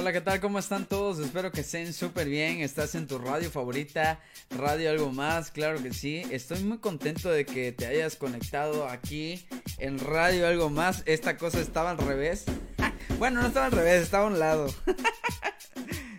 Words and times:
Hola, 0.00 0.12
¿qué 0.12 0.20
tal? 0.20 0.40
¿Cómo 0.40 0.60
están 0.60 0.86
todos? 0.86 1.18
Espero 1.18 1.50
que 1.50 1.62
estén 1.62 1.92
súper 1.92 2.28
bien. 2.28 2.60
¿Estás 2.60 2.94
en 2.94 3.08
tu 3.08 3.18
radio 3.18 3.50
favorita? 3.50 4.20
¿Radio 4.48 4.90
algo 4.90 5.10
más? 5.10 5.50
Claro 5.50 5.82
que 5.82 5.92
sí. 5.92 6.22
Estoy 6.30 6.62
muy 6.62 6.78
contento 6.78 7.28
de 7.30 7.44
que 7.44 7.72
te 7.72 7.84
hayas 7.84 8.14
conectado 8.14 8.86
aquí 8.86 9.44
en 9.78 9.98
Radio 9.98 10.46
algo 10.46 10.70
más. 10.70 11.02
Esta 11.04 11.36
cosa 11.36 11.58
estaba 11.58 11.90
al 11.90 11.98
revés. 11.98 12.44
bueno, 13.18 13.40
no 13.40 13.48
estaba 13.48 13.66
al 13.66 13.72
revés, 13.72 14.04
estaba 14.04 14.26
a 14.26 14.28
un 14.28 14.38
lado. 14.38 14.72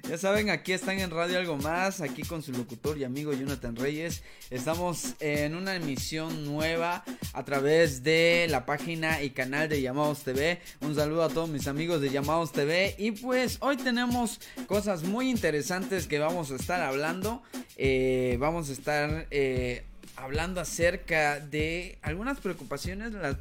Ya 0.09 0.17
saben, 0.17 0.49
aquí 0.49 0.73
están 0.73 0.99
en 0.99 1.11
Radio 1.11 1.37
Algo 1.37 1.55
Más, 1.57 2.01
aquí 2.01 2.23
con 2.23 2.41
su 2.41 2.51
locutor 2.51 2.97
y 2.97 3.03
amigo 3.03 3.31
Jonathan 3.31 3.75
Reyes. 3.75 4.23
Estamos 4.49 5.13
en 5.19 5.53
una 5.53 5.75
emisión 5.75 6.45
nueva 6.45 7.03
a 7.31 7.45
través 7.45 8.01
de 8.01 8.47
la 8.49 8.65
página 8.65 9.21
y 9.21 9.29
canal 9.29 9.69
de 9.69 9.83
Llamados 9.83 10.23
TV. 10.23 10.61
Un 10.81 10.95
saludo 10.95 11.21
a 11.21 11.29
todos 11.29 11.47
mis 11.47 11.67
amigos 11.67 12.01
de 12.01 12.09
Llamados 12.09 12.51
TV. 12.51 12.95
Y 12.97 13.11
pues 13.11 13.59
hoy 13.61 13.77
tenemos 13.77 14.41
cosas 14.65 15.03
muy 15.03 15.29
interesantes 15.29 16.07
que 16.07 16.17
vamos 16.17 16.49
a 16.49 16.55
estar 16.55 16.81
hablando. 16.81 17.43
Eh, 17.77 18.35
vamos 18.39 18.71
a 18.71 18.73
estar... 18.73 19.27
Eh, 19.29 19.85
hablando 20.23 20.61
acerca 20.61 21.39
de 21.39 21.97
algunas 22.01 22.39
preocupaciones, 22.39 23.13
las, 23.13 23.37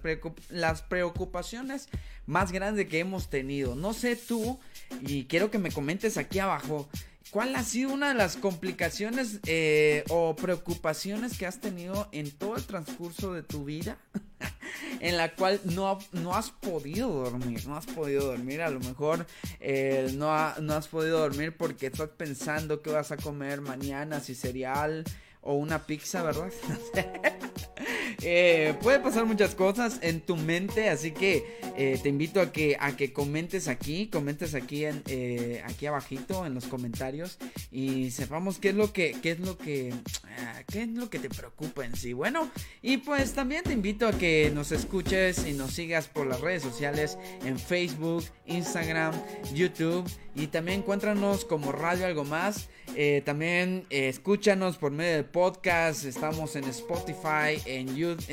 las, 0.51 0.83
preocupaciones 0.83 1.89
más 2.27 2.53
grandes 2.53 2.87
que 2.89 3.01
hemos 3.01 3.29
tenido. 3.29 3.75
No 3.75 3.93
sé 3.93 4.17
tú, 4.17 4.59
y 5.01 5.25
quiero 5.25 5.51
que 5.51 5.59
me 5.59 5.73
comentes 5.73 6.17
aquí 6.17 6.39
abajo, 6.39 6.89
¿cuál 7.31 7.55
ha 7.57 7.63
sido 7.63 7.93
una 7.93 8.09
de 8.09 8.15
las 8.15 8.37
complicaciones 8.37 9.41
eh, 9.47 10.05
o 10.09 10.37
preocupaciones 10.37 11.37
que 11.37 11.47
has 11.47 11.61
tenido 11.61 12.09
en 12.13 12.31
todo 12.31 12.57
el 12.57 12.65
transcurso 12.65 13.33
de 13.33 13.43
tu 13.43 13.65
vida? 13.65 13.99
en 15.01 15.17
la 15.17 15.35
cual 15.35 15.61
no, 15.65 15.99
no 16.13 16.35
has 16.35 16.51
podido 16.51 17.09
dormir, 17.09 17.67
no 17.67 17.77
has 17.77 17.87
podido 17.87 18.27
dormir, 18.27 18.63
a 18.63 18.71
lo 18.71 18.81
mejor 18.81 19.27
eh, 19.61 20.11
no, 20.15 20.29
no 20.61 20.75
has 20.75 20.89
podido 20.89 21.19
dormir 21.19 21.57
porque 21.57 21.87
estás 21.87 22.11
pensando 22.11 22.83
que 22.83 22.91
vas 22.91 23.11
a 23.11 23.17
comer 23.17 23.61
mañana, 23.61 24.21
si 24.21 24.35
cereal, 24.35 25.05
o 25.43 25.55
una 25.55 25.87
pizza, 25.87 26.23
¿verdad? 26.23 26.51
Eh, 28.23 28.75
puede 28.83 28.99
pasar 28.99 29.27
muchas 29.27 29.55
cosas 29.55 29.99
en 30.03 30.21
tu 30.21 30.37
mente, 30.37 30.89
así 30.89 31.13
que 31.13 31.61
eh, 31.77 32.01
te 32.03 32.09
invito 32.09 32.41
a 32.41 32.51
que, 32.51 32.77
a 32.81 32.97
que 32.97 33.13
comentes 33.13 33.69
aquí, 33.69 34.09
comentes 34.09 34.55
aquí, 34.55 34.85
en, 34.87 35.03
eh, 35.07 35.63
aquí 35.65 35.87
abajito 35.87 36.45
en 36.45 36.55
los 36.55 36.67
comentarios 36.67 37.39
y 37.71 38.11
sepamos 38.11 38.59
qué 38.59 38.71
es 38.71 38.75
lo 38.75 38.93
que, 38.93 39.17
qué 39.23 39.33
es 39.33 39.41
lo 39.41 39.57
que, 39.57 39.95
ah, 40.41 40.63
qué 40.67 40.83
es 40.83 40.89
lo 40.89 41.09
que 41.11 41.21
te 41.21 41.29
preocupa 41.29 41.85
en 41.85 41.95
sí. 41.95 42.13
Bueno, 42.13 42.51
y 42.83 42.97
pues 42.97 43.35
también 43.35 43.63
te 43.63 43.73
invito 43.73 44.09
a 44.09 44.13
que 44.13 44.51
nos 44.53 44.73
escuches 44.73 45.47
y 45.47 45.53
nos 45.53 45.73
sigas 45.73 46.09
por 46.09 46.27
las 46.27 46.41
redes 46.41 46.65
sociales 46.65 47.19
en 47.45 47.57
Facebook, 47.57 48.25
Instagram, 48.47 49.15
YouTube 49.55 50.05
y 50.35 50.49
también 50.49 50.81
encuéntranos 50.81 51.45
como 51.45 51.71
Radio 51.71 52.07
Algo 52.07 52.25
Más. 52.25 52.69
También 53.25 53.87
escúchanos 53.91 54.77
por 54.79 54.93
medio 54.93 55.17
de 55.17 55.25
podcast, 55.25 56.05
estamos 56.05 56.57
en 56.57 56.65
Spotify, 56.65 57.61
en 57.65 57.95
YouTube, 57.95 58.25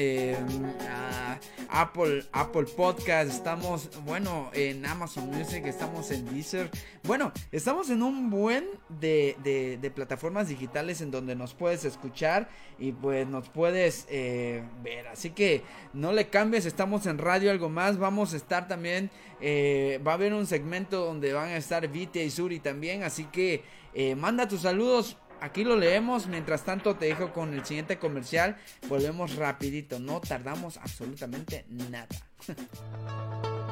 Apple, 1.69 2.23
Apple 2.31 2.65
Podcast, 2.75 3.31
estamos, 3.31 3.89
bueno, 4.05 4.49
en 4.53 4.85
Amazon 4.85 5.29
Music, 5.29 5.65
estamos 5.65 6.09
en 6.11 6.25
Deezer. 6.33 6.69
Bueno, 7.03 7.31
estamos 7.51 7.89
en 7.89 8.01
un 8.01 8.29
buen 8.29 8.65
de, 8.87 9.35
de, 9.43 9.91
plataformas 9.91 10.47
digitales 10.47 11.01
en 11.01 11.11
donde 11.11 11.35
nos 11.35 11.53
puedes 11.53 11.85
escuchar 11.85 12.49
y 12.79 12.91
pues 12.91 13.27
nos 13.27 13.49
puedes 13.49 14.07
eh, 14.09 14.63
ver. 14.83 15.07
Así 15.07 15.31
que 15.31 15.63
no 15.93 16.13
le 16.13 16.29
cambies, 16.29 16.65
estamos 16.65 17.05
en 17.05 17.17
radio 17.17 17.51
algo 17.51 17.69
más. 17.69 17.97
Vamos 17.97 18.33
a 18.33 18.37
estar 18.37 18.67
también, 18.67 19.09
eh, 19.41 19.99
va 20.05 20.11
a 20.11 20.15
haber 20.15 20.33
un 20.33 20.47
segmento 20.47 21.05
donde 21.05 21.33
van 21.33 21.49
a 21.49 21.57
estar 21.57 21.87
Vite 21.87 22.23
y 22.23 22.29
Suri 22.29 22.59
también. 22.59 23.03
Así 23.03 23.25
que 23.25 23.63
eh, 23.95 24.15
manda 24.15 24.47
tus 24.47 24.61
saludos 24.61 25.17
Aquí 25.41 25.63
lo 25.63 25.75
leemos, 25.75 26.27
mientras 26.27 26.63
tanto 26.63 26.95
te 26.95 27.05
dejo 27.05 27.31
con 27.33 27.53
el 27.53 27.65
siguiente 27.65 27.99
comercial. 27.99 28.57
Volvemos 28.87 29.35
rapidito, 29.35 29.99
no 29.99 30.21
tardamos 30.21 30.77
absolutamente 30.77 31.65
nada. 31.67 32.07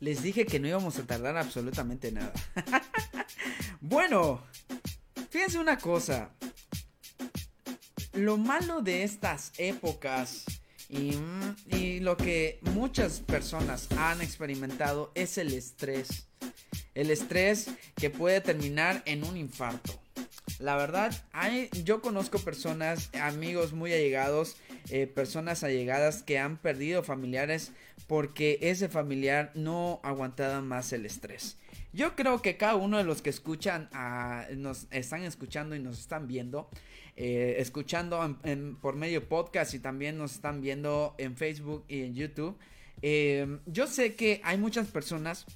Les 0.00 0.22
dije 0.22 0.46
que 0.46 0.58
no 0.58 0.66
íbamos 0.66 0.98
a 0.98 1.06
tardar 1.06 1.36
absolutamente 1.36 2.10
nada. 2.10 2.32
bueno, 3.80 4.42
fíjense 5.28 5.58
una 5.58 5.76
cosa 5.78 6.30
lo 8.20 8.36
malo 8.36 8.82
de 8.82 9.02
estas 9.02 9.52
épocas 9.58 10.44
y, 10.88 12.00
lo 12.00 12.16
que 12.16 12.58
muchas 12.62 13.20
personas 13.20 13.88
han 13.96 14.20
experimentado 14.20 15.12
es 15.14 15.38
el 15.38 15.52
estrés. 15.52 16.26
El 16.94 17.10
estrés 17.10 17.68
que 17.94 18.10
puede 18.10 18.40
terminar 18.40 19.02
en 19.06 19.24
un 19.24 19.36
infarto. 19.36 19.98
La 20.58 20.76
verdad, 20.76 21.14
hay, 21.32 21.68
yo 21.84 22.00
conozco 22.02 22.38
personas, 22.38 23.10
amigos 23.14 23.72
muy 23.72 23.92
allegados, 23.92 24.56
eh, 24.90 25.06
personas 25.06 25.62
allegadas 25.62 26.22
que 26.22 26.38
han 26.38 26.56
perdido 26.58 27.02
familiares 27.02 27.72
porque 28.06 28.58
ese 28.60 28.88
familiar 28.88 29.52
no 29.54 30.00
aguantaba 30.02 30.60
más 30.60 30.92
el 30.92 31.06
estrés. 31.06 31.56
Yo 31.92 32.14
creo 32.14 32.40
que 32.40 32.56
cada 32.56 32.76
uno 32.76 32.98
de 32.98 33.04
los 33.04 33.20
que 33.20 33.30
escuchan, 33.30 33.88
nos 34.56 34.86
están 34.90 35.22
escuchando 35.24 35.74
y 35.74 35.80
nos 35.80 35.98
están 35.98 36.28
viendo, 36.28 36.70
eh, 37.16 37.56
escuchando 37.58 38.38
por 38.80 38.94
medio 38.94 39.28
podcast 39.28 39.74
y 39.74 39.80
también 39.80 40.16
nos 40.16 40.32
están 40.32 40.60
viendo 40.60 41.14
en 41.18 41.36
Facebook 41.36 41.84
y 41.88 42.02
en 42.02 42.14
YouTube. 42.14 42.56
Eh, 43.02 43.58
yo 43.66 43.86
sé 43.86 44.14
que 44.14 44.40
hay 44.44 44.56
muchas 44.56 44.86
personas 44.88 45.46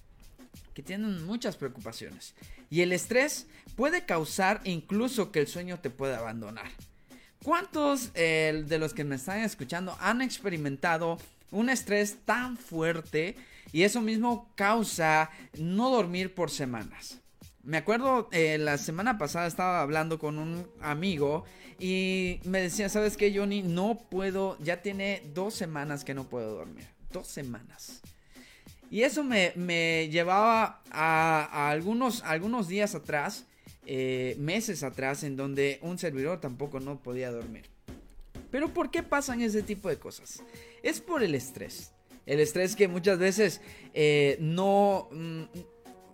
que 0.72 0.82
tienen 0.82 1.24
muchas 1.24 1.56
preocupaciones 1.56 2.34
y 2.68 2.80
el 2.80 2.92
estrés 2.92 3.46
puede 3.76 4.04
causar 4.04 4.60
incluso 4.64 5.30
que 5.30 5.40
el 5.40 5.46
sueño 5.46 5.78
te 5.78 5.90
pueda 5.90 6.18
abandonar. 6.18 6.70
¿Cuántos 7.44 8.10
eh, 8.14 8.64
de 8.66 8.78
los 8.78 8.94
que 8.94 9.04
me 9.04 9.16
están 9.16 9.40
escuchando 9.40 9.96
han 10.00 10.22
experimentado 10.22 11.18
un 11.50 11.68
estrés 11.68 12.16
tan 12.24 12.56
fuerte 12.56 13.36
y 13.74 13.82
eso 13.82 14.00
mismo 14.00 14.52
causa 14.54 15.30
no 15.58 15.90
dormir 15.90 16.32
por 16.32 16.48
semanas? 16.48 17.20
Me 17.64 17.76
acuerdo, 17.78 18.28
eh, 18.30 18.56
la 18.56 18.78
semana 18.78 19.18
pasada 19.18 19.48
estaba 19.48 19.82
hablando 19.82 20.20
con 20.20 20.38
un 20.38 20.64
amigo 20.80 21.44
y 21.80 22.38
me 22.44 22.60
decía, 22.60 22.88
¿sabes 22.88 23.16
qué, 23.16 23.36
Johnny? 23.36 23.64
No 23.64 23.98
puedo, 24.08 24.56
ya 24.60 24.80
tiene 24.80 25.24
dos 25.34 25.54
semanas 25.54 26.04
que 26.04 26.14
no 26.14 26.22
puedo 26.22 26.54
dormir. 26.54 26.86
Dos 27.10 27.26
semanas. 27.26 28.00
Y 28.92 29.02
eso 29.02 29.24
me, 29.24 30.08
llevaba 30.08 30.80
a, 30.92 31.68
algunos, 31.68 32.22
algunos 32.22 32.68
días 32.68 32.94
atrás, 32.94 33.44
eh, 33.86 34.36
meses 34.38 34.84
atrás, 34.84 35.24
en 35.24 35.34
donde 35.34 35.80
un 35.82 35.98
servidor 35.98 36.40
tampoco 36.40 36.78
no 36.78 37.02
podía 37.02 37.32
dormir. 37.32 37.64
Pero 38.52 38.72
¿por 38.72 38.92
qué 38.92 39.02
pasan 39.02 39.42
ese 39.42 39.64
tipo 39.64 39.88
de 39.88 39.98
cosas? 39.98 40.44
Es 40.84 41.00
por 41.00 41.24
el 41.24 41.34
estrés. 41.34 41.90
El 42.26 42.40
estrés 42.40 42.76
que 42.76 42.88
muchas 42.88 43.18
veces 43.18 43.60
eh, 43.92 44.36
no... 44.40 45.08
Mm, 45.12 45.42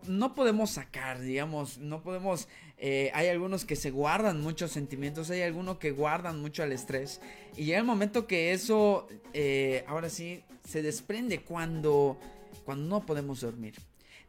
no 0.06 0.34
podemos 0.34 0.70
sacar, 0.70 1.20
digamos, 1.20 1.78
no 1.78 2.02
podemos... 2.02 2.48
Eh, 2.78 3.10
hay 3.12 3.28
algunos 3.28 3.64
que 3.64 3.76
se 3.76 3.90
guardan 3.90 4.40
muchos 4.40 4.72
sentimientos, 4.72 5.30
hay 5.30 5.42
algunos 5.42 5.78
que 5.78 5.90
guardan 5.90 6.40
mucho 6.40 6.62
al 6.62 6.72
estrés. 6.72 7.20
Y 7.56 7.64
llega 7.64 7.78
el 7.78 7.84
momento 7.84 8.26
que 8.26 8.52
eso, 8.52 9.06
eh, 9.34 9.84
ahora 9.86 10.08
sí, 10.08 10.42
se 10.66 10.82
desprende 10.82 11.42
cuando, 11.42 12.18
cuando 12.64 12.88
no 12.88 13.04
podemos 13.04 13.42
dormir. 13.42 13.74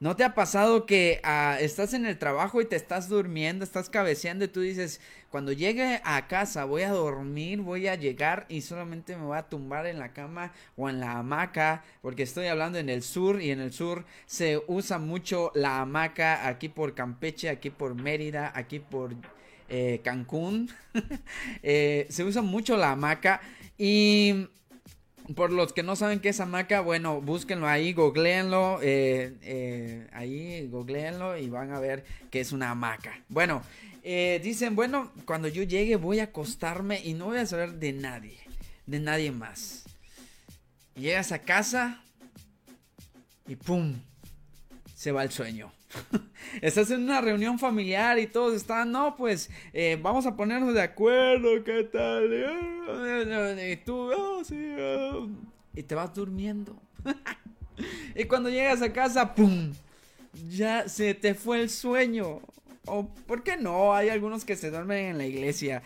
¿No 0.02 0.16
te 0.16 0.24
ha 0.24 0.34
pasado 0.34 0.88
que 0.88 1.22
ah, 1.24 1.58
estás 1.60 1.94
en 1.94 2.08
el 2.08 2.18
trabajo 2.18 2.60
y 2.60 2.66
te 2.66 2.76
estás 2.76 3.08
durmiendo, 3.08 3.64
estás 3.64 3.88
cabeceando 3.88 4.44
y 4.44 4.48
tú 4.48 4.62
dices, 4.62 5.00
cuando 5.30 5.52
llegue 5.52 6.02
a 6.04 6.28
casa 6.28 6.66
voy 6.66 6.82
a 6.82 6.90
dormir, 6.90 7.62
voy 7.62 7.88
a 7.88 7.94
llegar 7.94 8.48
y 8.50 8.62
solamente 8.62 9.16
me 9.16 9.26
voy 9.26 9.38
a 9.38 9.48
tumbar 9.48 9.86
en 9.86 10.00
la 10.00 10.12
cama 10.12 10.54
o 10.76 10.90
en 10.90 11.00
la 11.00 11.20
hamaca, 11.20 11.84
porque 12.02 12.24
estoy 12.24 12.48
hablando 12.48 12.80
en 12.80 12.90
el 12.90 13.04
sur 13.04 13.44
y 13.44 13.52
en 13.52 13.60
el 13.60 13.74
sur 13.74 14.04
se 14.26 14.64
usa 14.66 14.98
mucho 14.98 15.52
la 15.54 15.82
hamaca 15.82 16.48
aquí 16.48 16.68
por 16.68 16.96
Campeche, 16.96 17.50
aquí 17.50 17.70
por 17.70 17.94
Mérida, 17.94 18.52
aquí 18.56 18.80
por 18.80 19.14
eh, 19.70 20.02
Cancún, 20.04 20.72
eh, 21.62 22.08
se 22.10 22.24
usa 22.24 22.42
mucho 22.42 22.76
la 22.76 22.94
hamaca 22.94 23.40
y 23.78 24.48
por 25.36 25.52
los 25.52 25.74
que 25.74 25.84
no 25.84 25.96
saben 25.96 26.20
qué 26.20 26.30
es 26.30 26.40
hamaca, 26.40 26.82
bueno, 26.82 27.22
búsquenlo 27.22 27.68
ahí, 27.68 27.94
googleenlo, 27.94 28.80
eh, 28.82 29.38
eh, 29.42 30.08
ahí 30.14 30.68
googleenlo 30.68 31.38
y 31.38 31.50
van 31.50 31.72
a 31.72 31.80
ver 31.80 32.06
que 32.30 32.40
es 32.40 32.52
una 32.52 32.72
hamaca. 32.72 33.22
Bueno, 33.30 33.62
eh, 34.04 34.40
dicen, 34.44 34.76
bueno, 34.76 35.12
cuando 35.26 35.48
yo 35.48 35.64
llegue 35.64 35.96
voy 35.96 36.20
a 36.20 36.26
acostarme 36.26 37.02
y 37.04 37.14
no 37.14 37.26
voy 37.26 37.38
a 37.38 37.46
saber 37.46 37.74
de 37.74 37.94
nadie, 37.94 38.40
de 38.86 39.00
nadie 39.00 39.32
más. 39.32 39.84
llegas 40.96 41.32
a 41.32 41.40
casa 41.40 42.04
y 43.48 43.56
¡pum! 43.56 43.96
Se 44.96 45.12
va 45.12 45.24
el 45.24 45.32
sueño. 45.32 45.72
estás 46.62 46.92
en 46.92 47.04
una 47.04 47.22
reunión 47.22 47.60
familiar 47.60 48.20
y 48.20 48.28
todos 48.28 48.56
están, 48.56 48.92
no, 48.92 49.16
pues 49.16 49.50
eh, 49.74 49.98
vamos 50.02 50.26
a 50.26 50.36
ponernos 50.36 50.74
de 50.74 50.82
acuerdo, 50.82 51.64
¿qué 51.64 51.84
tal? 51.84 52.34
Y 53.72 53.76
tú, 53.78 54.10
sí, 54.44 54.76
oh", 54.80 55.30
y 55.74 55.84
te 55.84 55.96
vas 55.96 56.14
durmiendo. 56.14 56.76
y 58.16 58.26
cuando 58.26 58.50
llegas 58.50 58.82
a 58.82 58.92
casa, 58.92 59.34
¡pum! 59.34 59.72
Ya 60.50 60.88
se 60.88 61.14
te 61.14 61.34
fue 61.34 61.62
el 61.62 61.70
sueño. 61.70 62.42
O, 62.86 63.08
¿por 63.28 63.44
qué 63.44 63.58
no? 63.58 63.94
Hay 63.94 64.10
algunos 64.10 64.44
que 64.44 64.56
se 64.56 64.72
duermen 64.72 65.06
en 65.06 65.18
la 65.18 65.26
iglesia. 65.26 65.84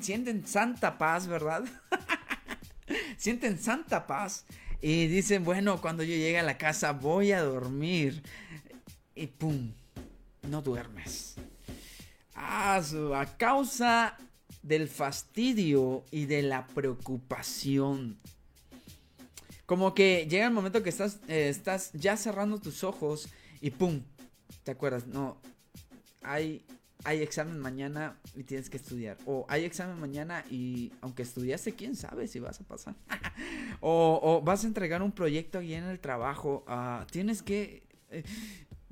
sienten 0.00 0.46
santa 0.46 0.98
paz, 0.98 1.26
¿verdad? 1.26 1.64
sienten 3.16 3.58
santa 3.58 4.06
paz. 4.06 4.46
Y 4.80 5.06
dicen, 5.06 5.44
bueno, 5.44 5.80
cuando 5.80 6.02
yo 6.02 6.14
llegue 6.14 6.38
a 6.38 6.42
la 6.42 6.58
casa 6.58 6.92
voy 6.92 7.32
a 7.32 7.42
dormir. 7.42 8.22
Y 9.14 9.28
pum, 9.28 9.72
no 10.48 10.62
duermes. 10.62 11.34
Ah, 12.34 12.80
a 13.14 13.36
causa 13.36 14.16
del 14.62 14.88
fastidio 14.88 16.04
y 16.10 16.26
de 16.26 16.42
la 16.42 16.66
preocupación. 16.66 18.18
Como 19.66 19.94
que 19.94 20.26
llega 20.28 20.46
el 20.46 20.52
momento 20.52 20.82
que 20.82 20.90
estás, 20.90 21.20
eh, 21.28 21.48
estás 21.48 21.92
ya 21.92 22.16
cerrando 22.16 22.58
tus 22.58 22.84
ojos 22.84 23.28
y 23.60 23.70
pum, 23.70 24.02
te 24.62 24.72
acuerdas, 24.72 25.06
no, 25.06 25.38
hay, 26.22 26.64
examen 27.06 27.58
mañana 27.58 28.18
y 28.34 28.44
tienes 28.44 28.68
que 28.68 28.78
estudiar. 28.78 29.18
O 29.26 29.46
hay 29.48 29.64
examen 29.64 29.98
mañana 30.00 30.44
y 30.50 30.92
aunque 31.00 31.22
estudiaste, 31.22 31.72
quién 31.74 31.96
sabe 31.96 32.28
si 32.28 32.40
vas 32.40 32.60
a 32.60 32.64
pasar. 32.64 32.94
o, 33.80 34.42
vas 34.44 34.64
a 34.64 34.66
entregar 34.66 35.02
un 35.02 35.12
proyecto 35.12 35.58
ahí 35.58 35.74
en 35.74 35.84
el 35.84 36.00
trabajo. 36.00 36.64
Uh, 36.66 37.04
tienes 37.10 37.42
que... 37.42 37.86
Eh, 38.10 38.24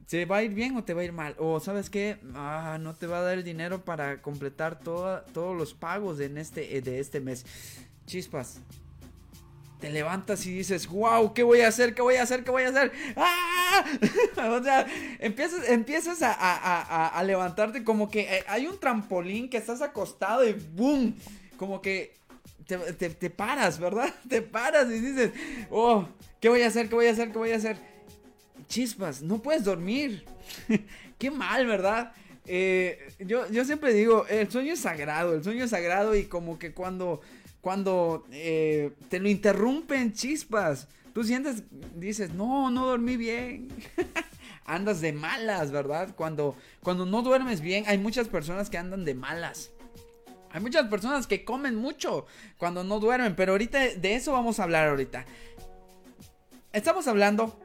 ¿Se 0.06 0.24
va 0.24 0.38
a 0.38 0.42
ir 0.42 0.52
bien 0.52 0.76
o 0.76 0.84
te 0.84 0.94
va 0.94 1.02
a 1.02 1.04
ir 1.04 1.12
mal? 1.12 1.34
O 1.38 1.60
sabes 1.60 1.88
qué, 1.88 2.18
ah, 2.34 2.78
no 2.80 2.94
te 2.94 3.06
va 3.06 3.18
a 3.18 3.22
dar 3.22 3.38
el 3.38 3.44
dinero 3.44 3.84
para 3.84 4.20
completar 4.20 4.80
todos 4.80 5.56
los 5.56 5.74
pagos 5.74 6.20
este, 6.20 6.80
de 6.80 7.00
este 7.00 7.20
mes. 7.20 7.46
Chispas, 8.06 8.60
te 9.82 9.90
levantas 9.90 10.46
y 10.46 10.52
dices, 10.52 10.86
wow, 10.86 11.34
¿qué 11.34 11.42
voy 11.42 11.60
a 11.62 11.68
hacer? 11.68 11.92
¿Qué 11.92 12.02
voy 12.02 12.14
a 12.14 12.22
hacer? 12.22 12.44
¿Qué 12.44 12.52
voy 12.52 12.62
a 12.62 12.68
hacer? 12.68 12.92
¡Ah! 13.16 13.84
o 14.50 14.62
sea, 14.62 14.86
empiezas, 15.18 15.68
empiezas 15.68 16.18
a, 16.22 17.22
levantarte 17.24 17.82
como 17.82 18.08
que 18.08 18.20
eh, 18.20 18.44
hay 18.46 18.66
un 18.66 18.78
trampolín 18.78 19.50
que 19.50 19.56
estás 19.56 19.82
acostado 19.82 20.48
y 20.48 20.52
¡boom! 20.52 21.16
Como 21.56 21.82
que 21.82 22.14
te, 22.64 23.30
paras, 23.30 23.78
¿verdad? 23.78 24.12
Te 24.28 24.40
paras 24.40 24.86
y 24.88 25.00
dices, 25.00 25.32
oh, 25.70 26.06
¿qué 26.40 26.48
voy 26.48 26.62
a 26.62 26.68
hacer? 26.68 26.88
¿Qué 26.88 26.94
voy 26.94 27.06
a 27.06 27.12
hacer? 27.12 27.32
¿Qué 27.32 27.38
voy 27.38 27.50
a 27.50 27.56
hacer? 27.56 27.76
Chispas, 28.72 29.20
no 29.20 29.42
puedes 29.42 29.64
dormir. 29.64 30.24
Qué 31.18 31.30
mal, 31.30 31.66
¿verdad? 31.66 32.12
Eh, 32.46 32.98
yo, 33.18 33.46
yo 33.50 33.66
siempre 33.66 33.92
digo, 33.92 34.26
el 34.28 34.50
sueño 34.50 34.72
es 34.72 34.80
sagrado, 34.80 35.34
el 35.34 35.44
sueño 35.44 35.64
es 35.64 35.70
sagrado 35.70 36.16
y 36.16 36.24
como 36.24 36.58
que 36.58 36.72
cuando 36.72 37.20
cuando 37.60 38.24
eh, 38.32 38.92
te 39.10 39.20
lo 39.20 39.28
interrumpen 39.28 40.14
chispas. 40.14 40.88
Tú 41.12 41.22
sientes, 41.22 41.64
dices, 41.96 42.32
no, 42.32 42.70
no 42.70 42.86
dormí 42.86 43.18
bien. 43.18 43.68
Andas 44.64 45.02
de 45.02 45.12
malas, 45.12 45.70
¿verdad? 45.70 46.14
Cuando, 46.16 46.56
cuando 46.82 47.04
no 47.04 47.20
duermes 47.20 47.60
bien, 47.60 47.84
hay 47.86 47.98
muchas 47.98 48.28
personas 48.28 48.70
que 48.70 48.78
andan 48.78 49.04
de 49.04 49.14
malas. 49.14 49.70
Hay 50.50 50.62
muchas 50.62 50.88
personas 50.88 51.26
que 51.26 51.44
comen 51.44 51.74
mucho 51.74 52.24
cuando 52.56 52.84
no 52.84 53.00
duermen, 53.00 53.36
pero 53.36 53.52
ahorita 53.52 53.80
de 53.96 54.14
eso 54.14 54.32
vamos 54.32 54.58
a 54.58 54.62
hablar 54.62 54.88
ahorita. 54.88 55.26
Estamos 56.72 57.06
hablando 57.06 57.61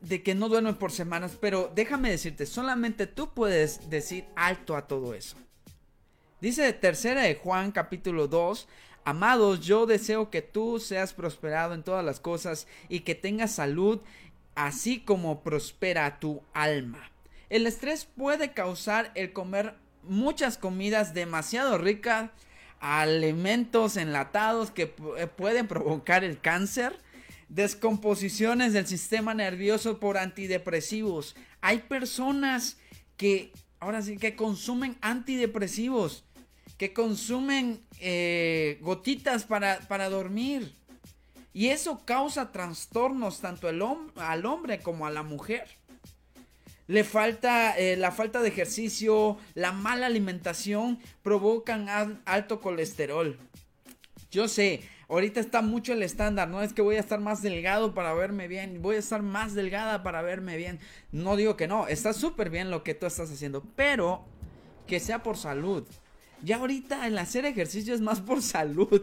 de 0.00 0.22
que 0.22 0.34
no 0.34 0.48
duermen 0.48 0.76
por 0.76 0.92
semanas, 0.92 1.36
pero 1.40 1.70
déjame 1.74 2.10
decirte, 2.10 2.46
solamente 2.46 3.06
tú 3.06 3.32
puedes 3.34 3.90
decir 3.90 4.24
alto 4.36 4.76
a 4.76 4.86
todo 4.86 5.14
eso. 5.14 5.36
Dice 6.40 6.72
tercera 6.72 7.22
de 7.22 7.36
Juan 7.36 7.72
capítulo 7.72 8.28
2, 8.28 8.68
Amados, 9.06 9.60
yo 9.60 9.86
deseo 9.86 10.30
que 10.30 10.42
tú 10.42 10.80
seas 10.80 11.14
prosperado 11.14 11.74
en 11.74 11.84
todas 11.84 12.04
las 12.04 12.18
cosas 12.18 12.66
y 12.88 13.00
que 13.00 13.14
tengas 13.14 13.52
salud, 13.52 14.00
así 14.56 14.98
como 14.98 15.44
prospera 15.44 16.18
tu 16.18 16.42
alma. 16.52 17.12
El 17.48 17.68
estrés 17.68 18.04
puede 18.04 18.52
causar 18.52 19.12
el 19.14 19.32
comer 19.32 19.76
muchas 20.02 20.58
comidas 20.58 21.14
demasiado 21.14 21.78
ricas, 21.78 22.30
alimentos 22.80 23.96
enlatados 23.96 24.72
que 24.72 24.92
eh, 25.18 25.28
pueden 25.28 25.68
provocar 25.68 26.24
el 26.24 26.40
cáncer, 26.40 26.98
descomposiciones 27.48 28.72
del 28.72 28.86
sistema 28.86 29.34
nervioso 29.34 30.00
por 30.00 30.18
antidepresivos. 30.18 31.36
Hay 31.60 31.78
personas 31.78 32.78
que 33.16 33.52
ahora 33.80 34.02
sí 34.02 34.16
que 34.16 34.36
consumen 34.36 34.96
antidepresivos 35.00 36.26
que 36.76 36.92
consumen 36.92 37.80
eh, 38.00 38.78
gotitas 38.82 39.44
para, 39.44 40.08
dormir. 40.08 40.74
Y 41.52 41.68
eso 41.68 42.02
causa 42.04 42.52
trastornos 42.52 43.40
tanto 43.40 43.68
al 43.68 44.46
hombre 44.46 44.80
como 44.80 45.06
a 45.06 45.10
la 45.10 45.22
mujer. 45.22 45.66
Le 46.86 47.02
falta 47.02 47.76
eh, 47.76 47.96
la 47.96 48.12
falta 48.12 48.42
de 48.42 48.48
ejercicio, 48.48 49.38
la 49.54 49.72
mala 49.72 50.06
alimentación 50.06 50.98
provocan 51.22 52.20
alto 52.26 52.60
colesterol. 52.60 53.38
Yo 54.30 54.48
sé, 54.48 54.82
ahorita 55.08 55.40
está 55.40 55.62
mucho 55.62 55.92
el 55.92 56.02
estándar, 56.02 56.48
no 56.48 56.62
es 56.62 56.72
que 56.72 56.82
voy 56.82 56.96
a 56.96 57.00
estar 57.00 57.20
más 57.20 57.42
delgado 57.42 57.94
para 57.94 58.12
verme 58.14 58.48
bien, 58.48 58.82
voy 58.82 58.96
a 58.96 59.00
estar 59.00 59.22
más 59.22 59.54
delgada 59.54 60.02
para 60.02 60.22
verme 60.22 60.56
bien. 60.56 60.78
No 61.12 61.36
digo 61.36 61.56
que 61.56 61.68
no, 61.68 61.88
está 61.88 62.12
súper 62.12 62.50
bien 62.50 62.70
lo 62.70 62.82
que 62.82 62.94
tú 62.94 63.06
estás 63.06 63.30
haciendo, 63.30 63.62
pero 63.76 64.24
que 64.86 65.00
sea 65.00 65.22
por 65.22 65.36
salud. 65.36 65.84
Ya 66.42 66.56
ahorita 66.56 67.06
el 67.06 67.18
hacer 67.18 67.44
ejercicio 67.44 67.94
es 67.94 68.00
más 68.00 68.20
por 68.20 68.42
salud. 68.42 69.02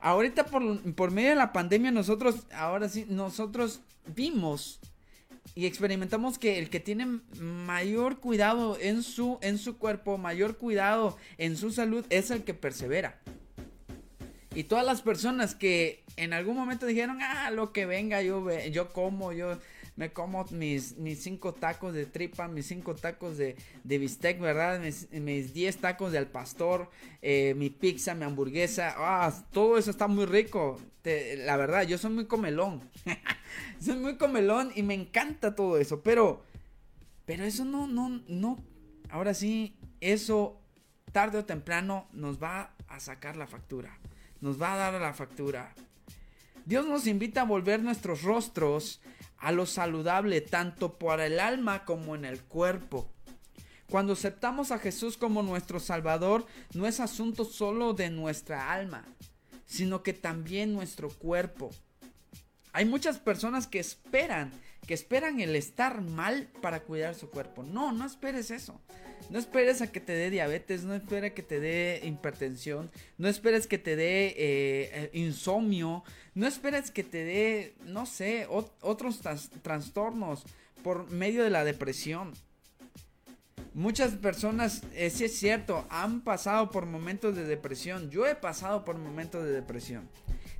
Ahorita 0.00 0.46
por, 0.46 0.94
por 0.94 1.10
medio 1.10 1.30
de 1.30 1.36
la 1.36 1.52
pandemia 1.52 1.90
nosotros, 1.90 2.46
ahora 2.52 2.88
sí, 2.88 3.06
nosotros 3.08 3.80
vimos 4.14 4.80
y 5.54 5.66
experimentamos 5.66 6.38
que 6.38 6.58
el 6.58 6.68
que 6.68 6.80
tiene 6.80 7.20
mayor 7.38 8.18
cuidado 8.18 8.76
en 8.80 9.02
su, 9.02 9.38
en 9.40 9.58
su 9.58 9.78
cuerpo, 9.78 10.18
mayor 10.18 10.56
cuidado 10.56 11.16
en 11.38 11.56
su 11.56 11.70
salud, 11.70 12.04
es 12.10 12.30
el 12.30 12.44
que 12.44 12.54
persevera. 12.54 13.20
Y 14.54 14.64
todas 14.64 14.86
las 14.86 15.02
personas 15.02 15.54
que 15.54 16.04
en 16.16 16.32
algún 16.32 16.56
momento 16.56 16.86
dijeron, 16.86 17.18
ah, 17.20 17.50
lo 17.50 17.72
que 17.72 17.86
venga, 17.86 18.22
yo, 18.22 18.48
yo 18.70 18.88
como, 18.90 19.32
yo 19.32 19.58
me 19.96 20.12
como 20.12 20.44
mis, 20.50 20.96
mis 20.96 21.22
cinco 21.22 21.54
tacos 21.54 21.94
de 21.94 22.06
tripa, 22.06 22.46
mis 22.46 22.66
cinco 22.66 22.94
tacos 22.94 23.36
de, 23.36 23.56
de 23.82 23.98
bistec, 23.98 24.40
¿verdad? 24.40 24.80
Mis, 25.10 25.54
diez 25.54 25.78
tacos 25.78 26.12
de 26.12 26.18
al 26.18 26.28
pastor, 26.28 26.88
eh, 27.20 27.54
mi 27.56 27.68
pizza, 27.70 28.14
mi 28.14 28.24
hamburguesa, 28.24 28.94
ah, 28.96 29.32
todo 29.52 29.76
eso 29.76 29.90
está 29.90 30.06
muy 30.06 30.26
rico. 30.26 30.80
la 31.02 31.56
verdad, 31.56 31.82
yo 31.82 31.98
soy 31.98 32.12
muy 32.12 32.26
comelón. 32.26 32.88
soy 33.80 33.96
muy 33.96 34.16
comelón 34.16 34.70
y 34.76 34.82
me 34.82 34.94
encanta 34.94 35.56
todo 35.56 35.78
eso, 35.78 36.00
pero, 36.02 36.44
pero 37.24 37.44
eso 37.44 37.64
no, 37.64 37.88
no, 37.88 38.22
no, 38.28 38.58
ahora 39.10 39.34
sí, 39.34 39.76
eso 40.00 40.60
tarde 41.12 41.38
o 41.38 41.44
temprano 41.44 42.06
nos 42.12 42.42
va 42.42 42.74
a 42.88 43.00
sacar 43.00 43.36
la 43.36 43.46
factura. 43.46 43.98
Nos 44.40 44.60
va 44.60 44.74
a 44.74 44.76
dar 44.76 45.00
la 45.00 45.14
factura. 45.14 45.74
Dios 46.64 46.86
nos 46.86 47.06
invita 47.06 47.42
a 47.42 47.44
volver 47.46 47.82
nuestros 47.82 48.22
rostros 48.22 49.00
a 49.38 49.52
lo 49.52 49.66
saludable 49.66 50.40
tanto 50.40 50.98
para 50.98 51.26
el 51.26 51.38
alma 51.38 51.84
como 51.84 52.14
en 52.14 52.24
el 52.24 52.42
cuerpo. 52.42 53.10
Cuando 53.90 54.14
aceptamos 54.14 54.70
a 54.70 54.78
Jesús 54.78 55.16
como 55.16 55.42
nuestro 55.42 55.78
Salvador, 55.78 56.46
no 56.72 56.86
es 56.86 57.00
asunto 57.00 57.44
solo 57.44 57.92
de 57.92 58.10
nuestra 58.10 58.72
alma, 58.72 59.04
sino 59.66 60.02
que 60.02 60.14
también 60.14 60.72
nuestro 60.72 61.10
cuerpo. 61.10 61.70
Hay 62.72 62.86
muchas 62.86 63.18
personas 63.18 63.66
que 63.66 63.78
esperan, 63.78 64.50
que 64.86 64.94
esperan 64.94 65.40
el 65.40 65.56
estar 65.56 66.00
mal 66.02 66.48
para 66.60 66.80
cuidar 66.80 67.14
su 67.14 67.30
cuerpo. 67.30 67.62
No, 67.62 67.92
no 67.92 68.06
esperes 68.06 68.50
eso. 68.50 68.80
No 69.30 69.38
esperes 69.38 69.80
a 69.80 69.90
que 69.90 70.00
te 70.00 70.12
dé 70.12 70.30
diabetes, 70.30 70.84
no 70.84 70.94
esperes 70.94 71.32
que 71.32 71.42
te 71.42 71.58
dé 71.58 72.00
hipertensión, 72.04 72.90
no 73.16 73.28
esperes 73.28 73.66
que 73.66 73.78
te 73.78 73.96
dé 73.96 74.34
eh, 74.36 75.10
insomnio, 75.14 76.04
no 76.34 76.46
esperes 76.46 76.90
que 76.90 77.04
te 77.04 77.24
dé, 77.24 77.74
no 77.86 78.04
sé, 78.04 78.46
otros 78.48 79.20
trastornos 79.62 80.44
por 80.82 81.10
medio 81.10 81.42
de 81.42 81.50
la 81.50 81.64
depresión. 81.64 82.32
Muchas 83.72 84.12
personas, 84.12 84.82
eh, 84.94 85.10
sí 85.10 85.24
es 85.24 85.36
cierto, 85.36 85.84
han 85.90 86.20
pasado 86.20 86.70
por 86.70 86.86
momentos 86.86 87.34
de 87.34 87.44
depresión. 87.44 88.10
Yo 88.10 88.26
he 88.26 88.36
pasado 88.36 88.84
por 88.84 88.98
momentos 88.98 89.42
de 89.44 89.50
depresión. 89.50 90.08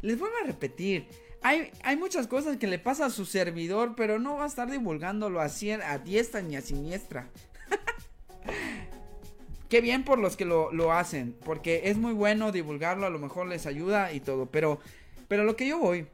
Les 0.02 0.18
vuelvo 0.18 0.36
a 0.42 0.46
repetir, 0.46 1.06
hay, 1.44 1.70
hay, 1.82 1.96
muchas 1.96 2.26
cosas 2.26 2.56
que 2.56 2.66
le 2.66 2.78
pasa 2.78 3.06
a 3.06 3.10
su 3.10 3.26
servidor, 3.26 3.94
pero 3.96 4.18
no 4.18 4.36
va 4.36 4.44
a 4.44 4.48
estar 4.48 4.70
divulgándolo 4.70 5.40
así 5.40 5.70
a 5.70 5.98
diestra 5.98 6.40
ni 6.40 6.56
a 6.56 6.62
siniestra. 6.62 7.28
Qué 9.68 9.82
bien 9.82 10.04
por 10.04 10.18
los 10.18 10.36
que 10.36 10.46
lo, 10.46 10.92
hacen, 10.92 11.36
porque 11.44 11.82
es 11.84 11.98
muy 11.98 12.14
bueno 12.14 12.50
divulgarlo, 12.50 13.06
a 13.06 13.10
lo 13.10 13.18
mejor 13.18 13.46
les 13.46 13.66
ayuda 13.66 14.12
y 14.12 14.20
todo, 14.20 14.46
pero, 14.46 14.80
pero 15.28 15.44
lo 15.44 15.54
que 15.54 15.68
yo 15.68 15.78
voy 15.78 16.06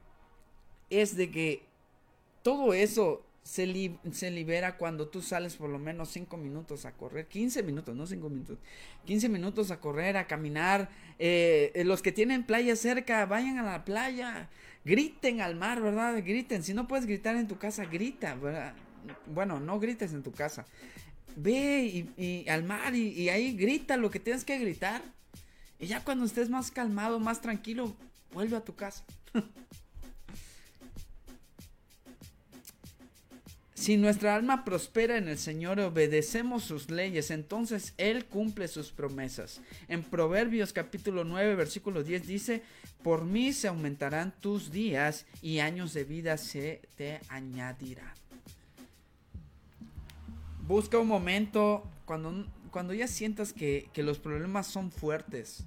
es 0.88 1.16
de 1.16 1.30
que 1.30 1.62
todo 2.42 2.75
eso 2.75 3.22
se, 3.42 3.66
libera 3.66 4.76
cuando 4.76 5.09
tú 5.09 5.23
sales 5.23 5.56
por 5.56 5.70
lo 5.70 5.78
menos 5.78 6.11
5 6.11 6.37
minutos 6.37 6.85
a 6.85 6.92
correr, 6.92 7.26
15 7.26 7.62
minutos, 7.62 7.97
no 7.97 8.06
5 8.06 8.28
minutos, 8.28 8.59
15 9.06 9.28
minutos 9.28 9.70
a 9.70 9.80
correr, 9.80 10.16
a 10.16 10.26
caminar. 10.26 10.90
Eh, 11.18 11.73
eh, 11.75 11.85
los 11.85 12.02
que 12.02 12.12
tienen 12.12 12.44
playa 12.44 12.76
cerca, 12.76 13.26
vayan 13.26 13.59
a 13.59 13.62
la 13.62 13.85
playa, 13.85 14.49
griten 14.85 15.40
al 15.40 15.56
mar, 15.56 15.80
¿verdad? 15.80 16.23
Griten. 16.25 16.62
Si 16.62 16.75
no 16.75 16.87
puedes 16.87 17.06
gritar 17.06 17.37
en 17.37 17.49
tu 17.49 17.59
casa, 17.59 17.85
grita, 17.87 18.35
¿verdad? 18.35 18.75
Bueno, 19.26 19.59
no 19.59 19.80
grites 19.80 20.12
en 20.12 20.23
tu 20.23 20.32
casa. 20.32 20.66
Ve 21.37 22.06
y, 22.16 22.49
al 22.49 22.64
mar 22.64 22.94
y, 22.94 23.09
y 23.09 23.28
ahí 23.30 23.56
grita 23.56 23.97
lo 23.97 24.11
que 24.11 24.20
tienes 24.20 24.44
que 24.44 24.59
gritar. 24.59 25.02
Y 25.78 25.87
ya 25.87 26.04
cuando 26.04 26.26
estés 26.26 26.50
más 26.50 26.70
calmado, 26.70 27.18
más 27.18 27.40
tranquilo, 27.40 27.97
vuelve 28.32 28.56
a 28.56 28.64
tu 28.64 28.75
casa. 28.75 29.04
Si 33.80 33.96
nuestra 33.96 34.34
alma 34.34 34.62
prospera 34.66 35.16
en 35.16 35.26
el 35.26 35.38
Señor 35.38 35.80
obedecemos 35.80 36.64
sus 36.64 36.90
leyes, 36.90 37.30
entonces 37.30 37.94
Él 37.96 38.26
cumple 38.26 38.68
sus 38.68 38.92
promesas. 38.92 39.62
En 39.88 40.02
Proverbios 40.02 40.75
capítulo 40.75 41.25
9, 41.25 41.54
versículo 41.54 42.04
10 42.04 42.26
dice, 42.26 42.62
por 43.02 43.25
mí 43.25 43.54
se 43.54 43.68
aumentarán 43.68 44.34
tus 44.38 44.70
días 44.70 45.25
y 45.40 45.60
años 45.60 45.94
de 45.94 46.04
vida 46.04 46.37
se 46.37 46.82
te 46.99 47.20
añadirán. 47.30 48.12
Busca 50.66 50.99
un 50.99 51.08
momento 51.08 51.82
cuando, 52.04 52.46
cuando 52.70 52.92
ya 52.92 53.08
sientas 53.08 53.54
que, 53.54 53.88
que 53.94 54.02
los 54.02 54.18
problemas 54.18 54.66
son 54.66 54.92
fuertes, 54.92 55.64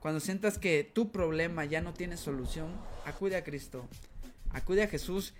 cuando 0.00 0.20
sientas 0.20 0.56
que 0.56 0.90
tu 0.90 1.12
problema 1.12 1.66
ya 1.66 1.82
no 1.82 1.92
tiene 1.92 2.16
solución, 2.16 2.70
acude 3.04 3.36
a 3.36 3.44
Cristo, 3.44 3.86
acude 4.54 4.84
a 4.84 4.88
Jesús 4.88 5.34